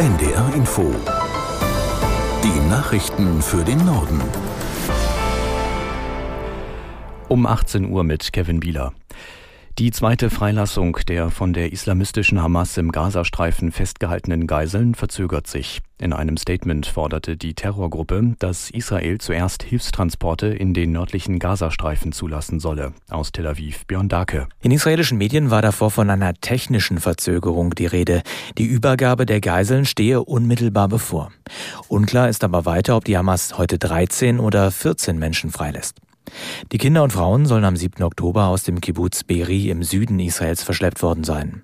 NDR 0.00 0.54
Info. 0.54 0.94
Die 2.42 2.70
Nachrichten 2.70 3.42
für 3.42 3.62
den 3.62 3.84
Norden. 3.84 4.18
Um 7.28 7.44
18 7.44 7.90
Uhr 7.90 8.02
mit 8.02 8.32
Kevin 8.32 8.60
Bieler. 8.60 8.94
Die 9.78 9.92
zweite 9.92 10.28
Freilassung 10.28 10.98
der 11.08 11.30
von 11.30 11.52
der 11.54 11.72
islamistischen 11.72 12.42
Hamas 12.42 12.76
im 12.76 12.92
Gazastreifen 12.92 13.72
festgehaltenen 13.72 14.46
Geiseln 14.46 14.94
verzögert 14.94 15.46
sich. 15.46 15.80
In 15.98 16.12
einem 16.12 16.36
Statement 16.36 16.86
forderte 16.86 17.36
die 17.36 17.54
Terrorgruppe, 17.54 18.34
dass 18.38 18.68
Israel 18.70 19.18
zuerst 19.18 19.62
Hilfstransporte 19.62 20.48
in 20.48 20.74
den 20.74 20.92
nördlichen 20.92 21.38
Gazastreifen 21.38 22.12
zulassen 22.12 22.60
solle. 22.60 22.92
Aus 23.08 23.32
Tel 23.32 23.46
Aviv 23.46 23.86
Björn 23.86 24.08
Dake. 24.08 24.48
In 24.60 24.70
israelischen 24.70 25.18
Medien 25.18 25.50
war 25.50 25.62
davor 25.62 25.90
von 25.90 26.10
einer 26.10 26.34
technischen 26.34 26.98
Verzögerung 26.98 27.74
die 27.74 27.86
Rede. 27.86 28.22
Die 28.58 28.66
Übergabe 28.66 29.24
der 29.24 29.40
Geiseln 29.40 29.86
stehe 29.86 30.22
unmittelbar 30.22 30.88
bevor. 30.88 31.30
Unklar 31.88 32.28
ist 32.28 32.44
aber 32.44 32.66
weiter, 32.66 32.96
ob 32.96 33.04
die 33.04 33.16
Hamas 33.16 33.56
heute 33.56 33.78
13 33.78 34.40
oder 34.40 34.70
14 34.70 35.18
Menschen 35.18 35.50
freilässt. 35.50 35.96
Die 36.72 36.78
Kinder 36.78 37.02
und 37.02 37.12
Frauen 37.12 37.46
sollen 37.46 37.64
am 37.64 37.76
7. 37.76 38.02
Oktober 38.02 38.46
aus 38.46 38.62
dem 38.62 38.80
Kibbutz 38.80 39.24
Beri 39.24 39.70
im 39.70 39.82
Süden 39.82 40.18
Israels 40.20 40.62
verschleppt 40.62 41.02
worden 41.02 41.24
sein. 41.24 41.62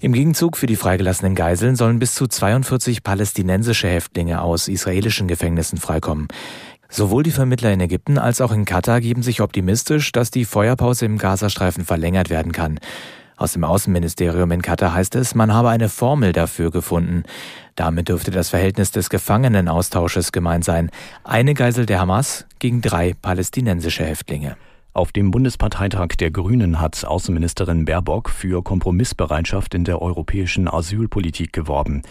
Im 0.00 0.12
Gegenzug 0.12 0.56
für 0.56 0.66
die 0.66 0.76
freigelassenen 0.76 1.34
Geiseln 1.34 1.76
sollen 1.76 1.98
bis 1.98 2.14
zu 2.14 2.26
42 2.26 3.02
palästinensische 3.02 3.88
Häftlinge 3.88 4.42
aus 4.42 4.68
israelischen 4.68 5.28
Gefängnissen 5.28 5.78
freikommen. 5.78 6.28
Sowohl 6.88 7.22
die 7.22 7.30
Vermittler 7.30 7.72
in 7.72 7.80
Ägypten 7.80 8.18
als 8.18 8.40
auch 8.40 8.52
in 8.52 8.64
Katar 8.64 9.00
geben 9.00 9.22
sich 9.22 9.40
optimistisch, 9.40 10.10
dass 10.10 10.30
die 10.32 10.44
Feuerpause 10.44 11.06
im 11.06 11.18
Gazastreifen 11.18 11.84
verlängert 11.84 12.30
werden 12.30 12.52
kann. 12.52 12.80
Aus 13.36 13.52
dem 13.52 13.64
Außenministerium 13.64 14.50
in 14.50 14.60
Katar 14.60 14.92
heißt 14.92 15.14
es, 15.14 15.34
man 15.34 15.54
habe 15.54 15.70
eine 15.70 15.88
Formel 15.88 16.32
dafür 16.32 16.70
gefunden. 16.70 17.22
Damit 17.76 18.08
dürfte 18.08 18.30
das 18.30 18.50
Verhältnis 18.50 18.90
des 18.90 19.10
Gefangenenaustausches 19.10 20.32
gemeint 20.32 20.64
sein. 20.64 20.90
Eine 21.24 21.54
Geisel 21.54 21.86
der 21.86 22.00
Hamas 22.00 22.46
gegen 22.58 22.80
drei 22.80 23.14
palästinensische 23.14 24.04
Häftlinge. 24.04 24.56
Auf 24.92 25.12
dem 25.12 25.30
Bundesparteitag 25.30 26.16
der 26.18 26.32
Grünen 26.32 26.80
hat 26.80 27.04
Außenministerin 27.04 27.84
Baerbock 27.84 28.28
für 28.28 28.60
Kompromissbereitschaft 28.64 29.72
in 29.76 29.84
der 29.84 30.02
europäischen 30.02 30.66
Asylpolitik 30.66 31.52
geworben. 31.52 32.02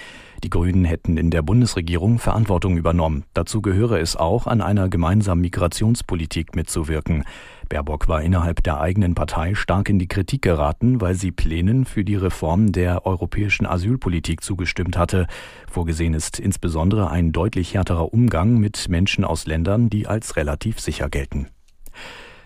Die 0.45 0.49
Grünen 0.49 0.85
hätten 0.85 1.17
in 1.17 1.29
der 1.29 1.41
Bundesregierung 1.41 2.19
Verantwortung 2.19 2.77
übernommen. 2.77 3.25
Dazu 3.33 3.61
gehöre 3.61 3.99
es 3.99 4.15
auch, 4.15 4.47
an 4.47 4.61
einer 4.61 4.87
gemeinsamen 4.87 5.41
Migrationspolitik 5.41 6.55
mitzuwirken. 6.55 7.25
Baerbock 7.67 8.07
war 8.07 8.21
innerhalb 8.21 8.63
der 8.63 8.79
eigenen 8.79 9.13
Partei 9.13 9.55
stark 9.55 9.89
in 9.89 9.99
die 9.99 10.07
Kritik 10.07 10.41
geraten, 10.41 11.01
weil 11.01 11.15
sie 11.15 11.33
Plänen 11.33 11.83
für 11.83 12.05
die 12.05 12.15
Reform 12.15 12.71
der 12.71 13.05
europäischen 13.05 13.65
Asylpolitik 13.65 14.41
zugestimmt 14.41 14.97
hatte. 14.97 15.27
Vorgesehen 15.69 16.13
ist 16.13 16.39
insbesondere 16.39 17.11
ein 17.11 17.33
deutlich 17.33 17.73
härterer 17.73 18.13
Umgang 18.13 18.57
mit 18.57 18.87
Menschen 18.87 19.25
aus 19.25 19.47
Ländern, 19.47 19.89
die 19.89 20.07
als 20.07 20.37
relativ 20.37 20.79
sicher 20.79 21.09
gelten. 21.09 21.49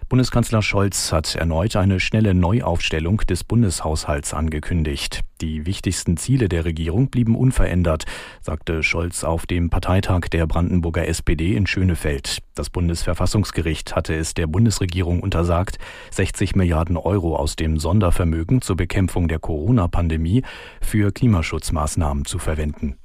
Bundeskanzler 0.09 0.61
Scholz 0.61 1.11
hat 1.11 1.35
erneut 1.35 1.75
eine 1.75 1.99
schnelle 1.99 2.33
Neuaufstellung 2.33 3.17
des 3.19 3.43
Bundeshaushalts 3.43 4.33
angekündigt. 4.33 5.21
Die 5.41 5.65
wichtigsten 5.65 6.17
Ziele 6.17 6.49
der 6.49 6.65
Regierung 6.65 7.09
blieben 7.09 7.35
unverändert, 7.35 8.05
sagte 8.41 8.83
Scholz 8.83 9.23
auf 9.23 9.45
dem 9.45 9.69
Parteitag 9.69 10.29
der 10.29 10.45
Brandenburger 10.47 11.07
SPD 11.07 11.55
in 11.55 11.67
Schönefeld. 11.67 12.39
Das 12.55 12.69
Bundesverfassungsgericht 12.69 13.95
hatte 13.95 14.15
es 14.15 14.33
der 14.33 14.47
Bundesregierung 14.47 15.21
untersagt, 15.21 15.77
60 16.11 16.55
Milliarden 16.55 16.97
Euro 16.97 17.35
aus 17.35 17.55
dem 17.55 17.79
Sondervermögen 17.79 18.61
zur 18.61 18.75
Bekämpfung 18.75 19.27
der 19.27 19.39
Corona-Pandemie 19.39 20.43
für 20.81 21.11
Klimaschutzmaßnahmen 21.11 22.25
zu 22.25 22.39
verwenden. 22.39 22.97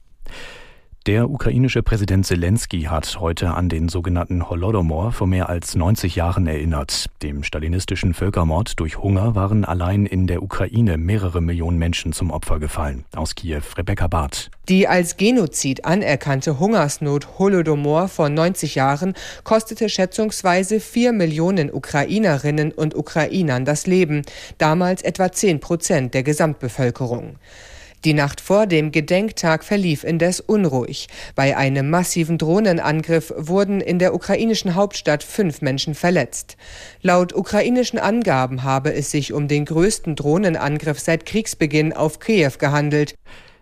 Der 1.09 1.31
ukrainische 1.31 1.83
Präsident 1.83 2.27
Zelensky 2.27 2.83
hat 2.83 3.19
heute 3.19 3.55
an 3.55 3.71
den 3.71 3.89
sogenannten 3.89 4.51
Holodomor 4.51 5.11
vor 5.11 5.27
mehr 5.27 5.49
als 5.49 5.75
90 5.75 6.17
Jahren 6.17 6.47
erinnert. 6.47 7.07
Dem 7.23 7.45
stalinistischen 7.45 8.13
Völkermord 8.13 8.79
durch 8.79 8.99
Hunger 8.99 9.35
waren 9.35 9.65
allein 9.65 10.05
in 10.05 10.27
der 10.27 10.43
Ukraine 10.43 10.99
mehrere 10.99 11.41
Millionen 11.41 11.79
Menschen 11.79 12.13
zum 12.13 12.31
Opfer 12.31 12.59
gefallen. 12.59 13.07
Aus 13.17 13.35
Kiew 13.35 13.63
Rebecca 13.79 14.07
Barth. 14.07 14.51
Die 14.69 14.87
als 14.87 15.17
Genozid 15.17 15.87
anerkannte 15.87 16.59
Hungersnot 16.59 17.39
Holodomor 17.39 18.09
vor 18.09 18.29
90 18.29 18.75
Jahren 18.75 19.15
kostete 19.45 19.89
schätzungsweise 19.89 20.79
4 20.79 21.13
Millionen 21.13 21.73
Ukrainerinnen 21.73 22.71
und 22.71 22.95
Ukrainern 22.95 23.65
das 23.65 23.87
Leben, 23.87 24.27
damals 24.59 25.01
etwa 25.01 25.33
10 25.33 25.61
Prozent 25.61 26.13
der 26.13 26.23
Gesamtbevölkerung. 26.23 27.37
Die 28.05 28.15
Nacht 28.15 28.41
vor 28.41 28.67
dem 28.67 28.93
Gedenktag 28.93 29.65
verlief 29.65 30.05
indes 30.05 30.41
unruhig. 30.41 31.09
Bei 31.35 31.57
einem 31.57 31.91
massiven 31.91 32.39
Drohnenangriff 32.39 33.33
wurden 33.37 33.81
in 33.81 33.99
der 33.99 34.15
ukrainischen 34.15 34.77
Hauptstadt 34.77 35.25
fünf 35.25 35.63
Menschen 35.63 35.95
verletzt. 35.95 36.57
Laut 37.03 37.35
ukrainischen 37.35 37.99
Angaben 37.99 38.63
habe 38.63 38.95
es 38.95 39.11
sich 39.11 39.33
um 39.33 39.49
den 39.49 39.65
größten 39.65 40.15
Drohnenangriff 40.15 41.01
seit 41.01 41.27
Kriegsbeginn 41.27 41.93
auf 41.93 42.21
Kiew 42.21 42.53
gehandelt. 42.59 43.15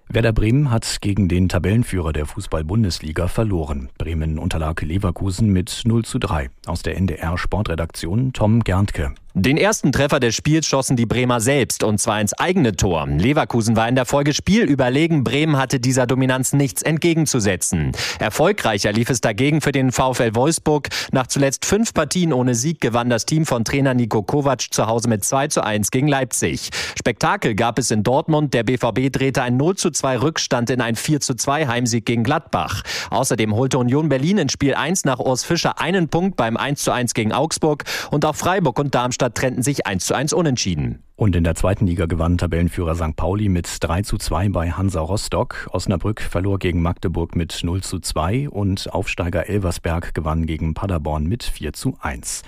Werder 0.08 0.32
Bremen 0.32 0.70
hat 0.70 0.98
gegen 1.00 1.28
den 1.28 1.48
Tabellenführer 1.48 2.12
der 2.12 2.26
Fußball-Bundesliga 2.26 3.26
verloren. 3.26 3.88
Bremen 3.98 4.38
unterlag 4.38 4.80
Leverkusen 4.82 5.52
mit 5.52 5.82
0 5.84 6.04
zu 6.04 6.18
3. 6.18 6.48
Aus 6.66 6.82
der 6.82 6.96
NDR 6.96 7.36
Sportredaktion 7.36 8.32
Tom 8.32 8.62
Gerntke. 8.62 9.14
Den 9.38 9.58
ersten 9.58 9.92
Treffer 9.92 10.18
des 10.18 10.34
Spiels 10.34 10.66
schossen 10.66 10.96
die 10.96 11.04
Bremer 11.04 11.40
selbst 11.40 11.84
und 11.84 12.00
zwar 12.00 12.22
ins 12.22 12.32
eigene 12.32 12.74
Tor. 12.74 13.06
Leverkusen 13.06 13.76
war 13.76 13.86
in 13.86 13.94
der 13.94 14.06
Folge 14.06 14.32
Spiel 14.32 14.62
überlegen. 14.62 15.24
Bremen 15.24 15.58
hatte 15.58 15.78
dieser 15.78 16.06
Dominanz 16.06 16.54
nichts 16.54 16.80
entgegenzusetzen. 16.80 17.92
Erfolgreicher 18.18 18.92
lief 18.92 19.10
es 19.10 19.20
dagegen 19.20 19.60
für 19.60 19.72
den 19.72 19.92
VfL 19.92 20.34
Wolfsburg. 20.34 20.88
Nach 21.12 21.26
zuletzt 21.26 21.66
fünf 21.66 21.92
Partien 21.92 22.32
ohne 22.32 22.54
Sieg 22.54 22.80
gewann 22.80 23.10
das 23.10 23.26
Team 23.26 23.44
von 23.44 23.62
Trainer 23.62 23.92
Nico 23.92 24.22
Kovac 24.22 24.72
zu 24.72 24.86
Hause 24.86 25.10
mit 25.10 25.22
2 25.22 25.48
zu 25.48 25.62
1 25.62 25.90
gegen 25.90 26.08
Leipzig. 26.08 26.70
Spektakel 26.98 27.54
gab 27.54 27.78
es 27.78 27.90
in 27.90 28.04
Dortmund. 28.04 28.54
Der 28.54 28.62
BVB 28.62 29.12
drehte 29.12 29.42
ein 29.42 29.58
0 29.58 29.76
zu 29.76 29.90
2 29.90 30.16
Rückstand 30.16 30.70
in 30.70 30.80
ein 30.80 30.96
4 30.96 31.20
zu 31.20 31.34
2 31.34 31.66
Heimsieg 31.66 32.06
gegen 32.06 32.24
Gladbach. 32.24 32.84
Außerdem 33.10 33.54
holte 33.54 33.76
Union 33.76 34.08
Berlin 34.08 34.38
in 34.38 34.48
Spiel 34.48 34.74
1 34.74 35.04
nach 35.04 35.18
Urs 35.18 35.44
Fischer 35.44 35.78
einen 35.78 36.08
Punkt 36.08 36.36
beim 36.36 36.56
1 36.56 36.82
zu 36.82 36.90
1 36.90 37.12
gegen 37.12 37.34
Augsburg 37.34 37.84
und 38.10 38.24
auch 38.24 38.34
Freiburg 38.34 38.78
und 38.78 38.94
Darmstadt 38.94 39.25
Darmstadt 39.26 39.34
trennten 39.34 39.62
sich 39.62 39.86
1 39.86 40.06
zu 40.06 40.14
1 40.14 40.32
unentschieden. 40.32 41.02
Und 41.16 41.34
in 41.34 41.42
der 41.42 41.54
zweiten 41.54 41.86
Liga 41.86 42.06
gewann 42.06 42.38
Tabellenführer 42.38 42.94
St. 42.94 43.16
Pauli 43.16 43.48
mit 43.48 43.68
3 43.80 44.02
zu 44.02 44.18
2 44.18 44.50
bei 44.50 44.70
Hansa 44.70 45.00
Rostock. 45.00 45.68
Osnabrück 45.72 46.20
verlor 46.20 46.58
gegen 46.58 46.82
Magdeburg 46.82 47.34
mit 47.34 47.60
0 47.62 47.82
zu 47.82 47.98
2 47.98 48.48
und 48.48 48.92
Aufsteiger 48.92 49.48
Elversberg 49.48 50.14
gewann 50.14 50.46
gegen 50.46 50.74
Paderborn 50.74 51.24
mit 51.24 51.42
4 51.42 51.72
zu 51.72 51.96
1. 52.00 52.42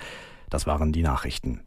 Das 0.49 0.67
waren 0.67 0.91
die 0.91 1.03
Nachrichten. 1.03 1.61